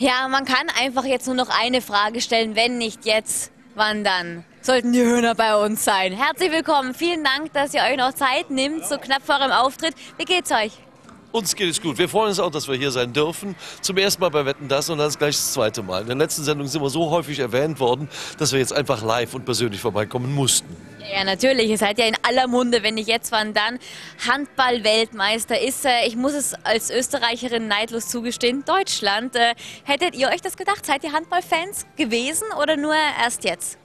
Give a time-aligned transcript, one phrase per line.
[0.00, 4.44] Ja, man kann einfach jetzt nur noch eine Frage stellen, wenn nicht jetzt, wann dann?
[4.62, 6.12] Sollten die Hühner bei uns sein.
[6.12, 9.94] Herzlich willkommen, vielen Dank, dass ihr euch noch Zeit nimmt, so knapp vor eurem Auftritt.
[10.16, 10.70] Wie geht's euch?
[11.38, 11.96] Uns geht es gut.
[11.98, 13.54] Wir freuen uns auch, dass wir hier sein dürfen.
[13.80, 16.00] Zum ersten Mal bei Wetten das und dann gleich das zweite Mal.
[16.00, 18.08] In der letzten Sendung sind wir so häufig erwähnt worden,
[18.38, 20.76] dass wir jetzt einfach live und persönlich vorbeikommen mussten.
[21.14, 21.70] Ja, natürlich.
[21.70, 23.78] Ihr seid ja in aller Munde, wenn nicht jetzt, wann dann.
[24.26, 29.36] Handball-Weltmeister ist, äh, ich muss es als Österreicherin neidlos zugestehen, Deutschland.
[29.36, 30.84] Äh, hättet ihr euch das gedacht?
[30.84, 33.78] Seid ihr Handballfans gewesen oder nur erst jetzt?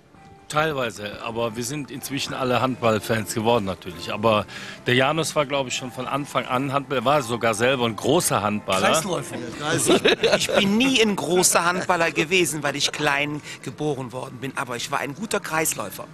[0.53, 4.13] Teilweise, aber wir sind inzwischen alle Handballfans geworden natürlich.
[4.13, 4.45] Aber
[4.85, 7.95] der Janus war, glaube ich, schon von Anfang an Handball, er war sogar selber ein
[7.95, 8.87] großer Handballer.
[8.89, 9.35] Kreisläufer.
[10.37, 14.53] Ich bin nie ein großer Handballer gewesen, weil ich klein geboren worden bin.
[14.55, 16.05] Aber ich war ein guter Kreisläufer.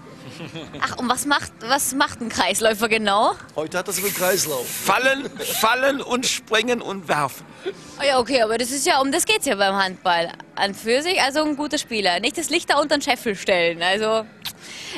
[0.82, 3.34] Ach, und was macht, was macht ein Kreisläufer genau?
[3.56, 4.68] Heute hat das mit Kreislauf.
[4.68, 7.46] Fallen, fallen und springen und werfen.
[8.00, 10.32] Oh ja, okay, aber das ist ja, um das geht's ja beim Handball.
[10.56, 12.20] An für sich, also ein guter Spieler.
[12.20, 13.82] Nicht das Licht da unter den Scheffel stellen.
[13.82, 14.26] Also,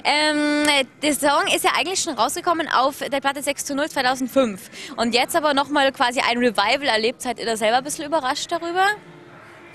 [0.03, 0.65] ähm,
[1.01, 4.69] der Song ist ja eigentlich schon rausgekommen auf der Platte 6 zu 0 2005.
[4.97, 7.21] Und jetzt aber nochmal quasi ein Revival erlebt.
[7.21, 8.85] Seid ihr da selber ein bisschen überrascht darüber?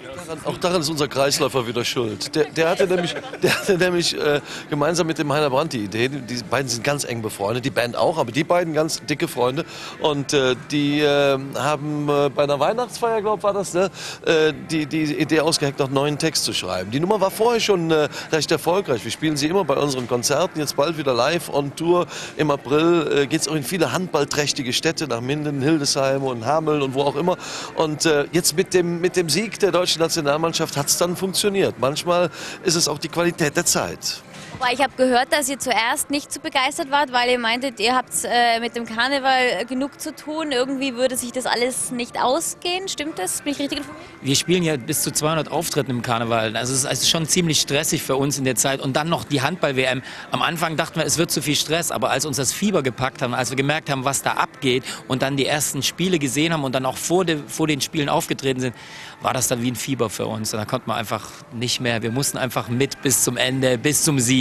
[0.04, 2.34] Daran, auch daran ist unser Kreisläufer wieder schuld.
[2.34, 6.08] Der, der hatte nämlich, der hatte nämlich äh, gemeinsam mit dem Heiner Brandt die Idee.
[6.08, 9.64] Die, beiden sind ganz eng befreundet, die Band auch, aber die beiden ganz dicke Freunde.
[10.00, 13.90] Und äh, die äh, haben äh, bei einer Weihnachtsfeier, glaube ich, war das, ne,
[14.26, 16.90] äh, die, die Idee ausgeheckt, noch neuen Text zu schreiben.
[16.90, 19.02] Die Nummer war vorher schon äh, recht erfolgreich.
[19.02, 22.06] Wir spielen sie immer bei unseren Konzerten, jetzt bald wieder live on Tour.
[22.36, 26.82] Im April äh, geht es auch in viele handballträchtige Städte, nach Minden, Hildesheim und Hameln
[26.82, 27.38] und wo auch immer.
[27.76, 31.78] Und jetzt mit dem, mit dem Sieg der deutschen Nationalmannschaft hat es dann funktioniert.
[31.78, 32.30] Manchmal
[32.64, 34.22] ist es auch die Qualität der Zeit.
[34.58, 37.94] Aber ich habe gehört, dass ihr zuerst nicht so begeistert wart, weil ihr meintet, ihr
[37.94, 40.50] habt äh, mit dem Karneval genug zu tun.
[40.50, 42.88] Irgendwie würde sich das alles nicht ausgehen.
[42.88, 43.42] Stimmt das?
[43.42, 44.04] Bin ich richtig informiert?
[44.22, 46.56] Wir spielen ja bis zu 200 Auftritten im Karneval.
[46.56, 48.80] Also es ist, ist schon ziemlich stressig für uns in der Zeit.
[48.80, 50.02] Und dann noch die Handball-WM.
[50.30, 51.90] Am Anfang dachten wir, es wird zu viel Stress.
[51.90, 55.20] Aber als uns das Fieber gepackt haben, als wir gemerkt haben, was da abgeht und
[55.20, 58.60] dann die ersten Spiele gesehen haben und dann auch vor, de, vor den Spielen aufgetreten
[58.60, 58.74] sind,
[59.20, 60.54] war das dann wie ein Fieber für uns.
[60.54, 62.00] Und da konnte man einfach nicht mehr.
[62.00, 64.35] Wir mussten einfach mit bis zum Ende, bis zum Sieg.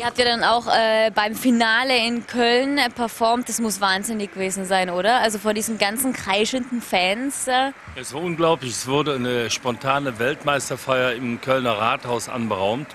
[0.00, 3.50] Ihr habt ja dann auch äh, beim Finale in Köln äh, performt.
[3.50, 5.20] Das muss wahnsinnig gewesen sein, oder?
[5.20, 7.46] Also vor diesen ganzen kreischenden Fans.
[7.48, 7.72] Äh.
[7.96, 8.70] Es war unglaublich.
[8.70, 12.86] Es wurde eine spontane Weltmeisterfeier im Kölner Rathaus anberaumt.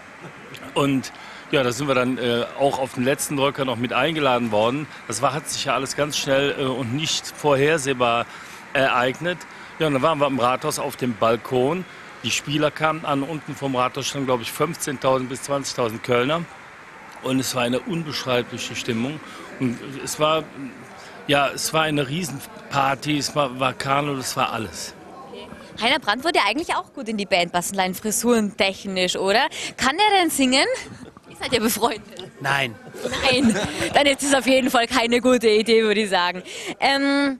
[0.73, 1.11] Und
[1.51, 4.87] ja, da sind wir dann äh, auch auf den letzten Drücker noch mit eingeladen worden.
[5.07, 8.25] Das war, hat sich ja alles ganz schnell äh, und nicht vorhersehbar
[8.73, 9.37] ereignet.
[9.77, 11.85] Ja, und dann waren wir im Rathaus auf dem Balkon.
[12.25, 16.43] Die Spieler kamen an, unten vom Rathaus standen, glaube ich, 15.000 bis 20.000 Kölner.
[17.21, 19.19] Und es war eine unbeschreibliche Stimmung.
[19.59, 20.43] Und es war,
[21.27, 24.95] ja, es war eine Riesenparty, es war, war Karneval, es war alles.
[25.79, 29.47] Heiner Brandt wurde ja eigentlich auch gut in die Band passen, allein Frisuren technisch, oder?
[29.77, 30.65] Kann er denn singen?
[31.29, 32.31] Ihr seid ja befreundet.
[32.39, 32.73] Nein.
[33.23, 33.55] Nein,
[33.93, 36.41] dann ist es auf jeden Fall keine gute Idee, würde ich sagen.
[36.79, 37.39] Ähm,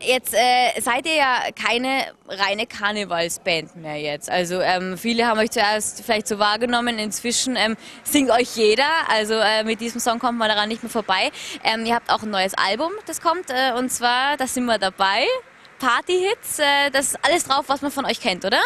[0.00, 4.30] Jetzt äh, seid ihr ja keine reine Karnevalsband mehr jetzt.
[4.30, 6.98] Also ähm, viele haben euch zuerst vielleicht so wahrgenommen.
[6.98, 8.88] Inzwischen ähm, singt euch jeder.
[9.08, 11.30] Also äh, mit diesem Song kommt man daran nicht mehr vorbei.
[11.62, 13.50] Ähm, ihr habt auch ein neues Album, das kommt.
[13.50, 15.24] Äh, und zwar, da sind wir dabei.
[15.84, 18.60] Partyhits, äh, das ist alles drauf, was man von euch kennt, oder?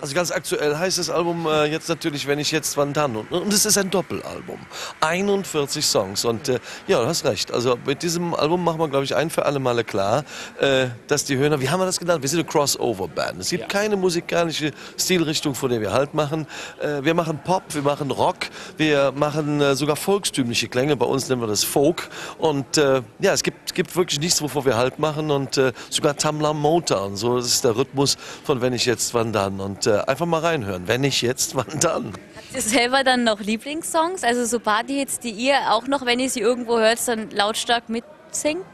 [0.00, 3.16] Also ganz aktuell heißt das Album äh, jetzt natürlich, wenn ich jetzt wann dann.
[3.16, 4.58] Und, und es ist ein Doppelalbum.
[5.00, 6.24] 41 Songs.
[6.24, 7.50] Und äh, ja, du hast recht.
[7.50, 10.24] Also mit diesem Album machen wir, glaube ich, ein für alle Male klar,
[10.60, 12.22] äh, dass die Höhner, wie haben wir das genannt?
[12.22, 13.40] Wir sind eine Crossover-Band.
[13.40, 13.68] Es gibt ja.
[13.68, 16.46] keine musikalische Stilrichtung, vor der wir halt machen.
[16.80, 20.94] Äh, wir machen Pop, wir machen Rock, wir machen äh, sogar volkstümliche Klänge.
[20.94, 22.10] Bei uns nennen wir das Folk.
[22.38, 25.30] Und äh, ja, es gibt, gibt wirklich nichts, wovor wir halt machen.
[25.30, 27.16] Und sogar Tamla Motown.
[27.16, 29.60] So, das ist der Rhythmus von wenn ich jetzt wann dann.
[29.60, 30.86] Und äh, einfach mal reinhören.
[30.86, 32.12] Wenn nicht jetzt, wann dann?
[32.36, 34.22] Habt ihr selber dann noch Lieblingssongs?
[34.22, 38.64] Also so Partyhits, die ihr auch noch, wenn ihr sie irgendwo hört, dann lautstark mitsingt?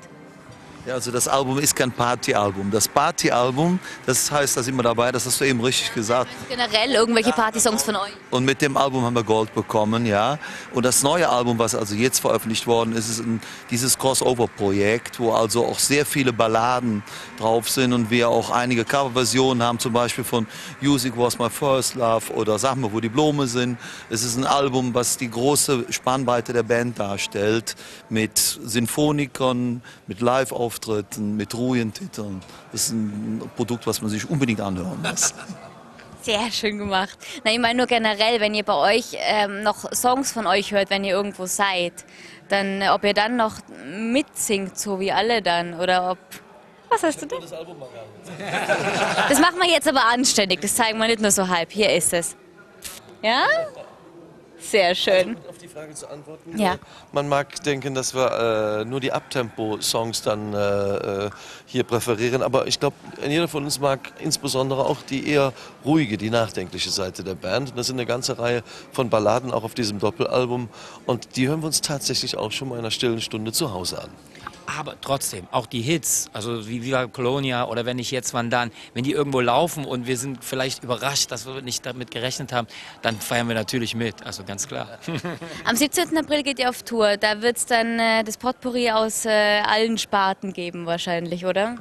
[0.86, 2.70] Ja, also das Album ist kein Partyalbum.
[2.70, 6.30] Das Partyalbum, das heißt das immer dabei, das hast du eben richtig gesagt.
[6.48, 8.12] Generell irgendwelche Partysongs von euch.
[8.30, 10.38] Und mit dem Album haben wir Gold bekommen, ja.
[10.72, 15.32] Und das neue Album, was also jetzt veröffentlicht worden ist, ist ein, dieses Crossover-Projekt, wo
[15.32, 17.02] also auch sehr viele Balladen
[17.36, 20.46] drauf sind und wir auch einige Coverversionen haben, zum Beispiel von
[20.80, 23.76] Music Was My First Love oder Sag mal, wo die Blume sind.
[24.08, 27.74] Es ist ein Album, was die große Spannweite der Band darstellt,
[28.08, 32.40] mit Sinfonikern, mit Live-Aufnahmen Auftritten, mit ruhigen Titeln.
[32.70, 35.32] Das ist ein Produkt, was man sich unbedingt anhören muss.
[36.20, 37.16] Sehr schön gemacht.
[37.44, 40.90] Na, ich meine nur generell, wenn ihr bei euch ähm, noch Songs von euch hört,
[40.90, 42.04] wenn ihr irgendwo seid,
[42.48, 43.54] dann ob ihr dann noch
[43.86, 46.18] mitsingt, so wie alle dann, oder ob
[46.90, 47.40] Was hast du denn?
[47.40, 50.60] Das machen wir jetzt aber anständig.
[50.60, 51.72] Das zeigen wir nicht nur so halb.
[51.72, 52.36] Hier ist es.
[53.22, 53.44] Ja?
[54.58, 55.36] Sehr schön.
[55.48, 56.58] Auf die Frage zu antworten.
[56.58, 56.78] Ja.
[57.12, 61.30] Man mag denken, dass wir äh, nur die Abtempo-Songs dann äh, äh,
[61.66, 65.52] hier präferieren, aber ich glaube, jeder von uns mag insbesondere auch die eher
[65.84, 67.70] ruhige, die nachdenkliche Seite der Band.
[67.70, 68.62] Und das sind eine ganze Reihe
[68.92, 70.68] von Balladen auch auf diesem Doppelalbum
[71.04, 74.02] und die hören wir uns tatsächlich auch schon mal in einer stillen Stunde zu Hause
[74.02, 74.10] an.
[74.66, 78.72] Aber trotzdem, auch die Hits, also wie Viva Colonia oder wenn nicht jetzt, wann dann,
[78.94, 82.66] wenn die irgendwo laufen und wir sind vielleicht überrascht, dass wir nicht damit gerechnet haben,
[83.02, 84.98] dann feiern wir natürlich mit, also ganz klar.
[85.64, 86.16] Am 17.
[86.18, 87.16] April geht ihr auf Tour.
[87.16, 91.76] Da wird es dann äh, das Potpourri aus äh, allen Sparten geben wahrscheinlich, oder?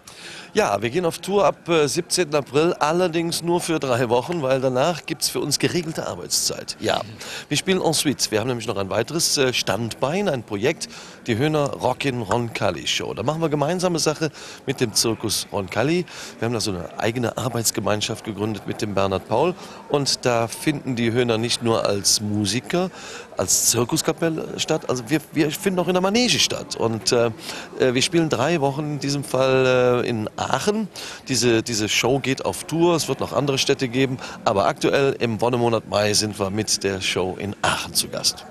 [0.56, 2.34] Ja, wir gehen auf Tour ab äh, 17.
[2.34, 6.78] April, allerdings nur für drei Wochen, weil danach gibt es für uns geregelte Arbeitszeit.
[6.80, 7.02] Ja,
[7.50, 8.32] wir spielen ensuite.
[8.32, 10.88] Wir haben nämlich noch ein weiteres äh, Standbein, ein Projekt,
[11.28, 13.14] die Höhner Rockin' Roncalli Show.
[13.14, 14.32] Da machen wir gemeinsame Sache
[14.66, 16.06] mit dem Zirkus Roncalli.
[16.40, 19.56] Wir haben da so eine eigene Arbeitsgemeinschaft gegründet mit dem Bernhard Paul
[19.90, 22.92] und da finden die Höhner nicht nur als Musiker,
[23.38, 26.76] als Zirkuskapelle statt, also wir, wir finden auch in der Manege statt.
[26.76, 27.32] Und äh,
[27.80, 30.88] äh, wir spielen drei Wochen in diesem Fall äh, in Aachen.
[31.28, 35.42] Diese, diese Show geht auf Tour, es wird noch andere Städte geben, aber aktuell im
[35.42, 38.46] Wonnemonat Mai sind wir mit der Show in Aachen zu Gast.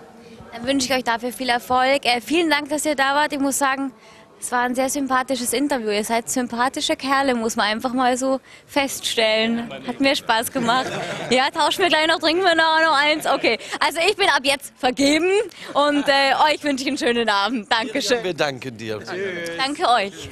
[0.52, 2.04] Dann wünsche ich euch dafür viel Erfolg.
[2.04, 3.32] Äh, vielen Dank, dass ihr da wart.
[3.32, 3.92] Ich muss sagen,
[4.44, 5.90] es war ein sehr sympathisches Interview.
[5.90, 9.70] Ihr seid sympathische Kerle, muss man einfach mal so feststellen.
[9.86, 10.92] Hat mir Spaß gemacht.
[11.30, 13.26] Ja, tauschen wir gleich noch, trinken wir noch, noch eins.
[13.26, 15.30] Okay, also ich bin ab jetzt vergeben
[15.72, 17.72] und äh, euch wünsche ich einen schönen Abend.
[17.72, 18.22] Dankeschön.
[18.22, 19.00] Wir danken dir.
[19.56, 20.28] Danke euch.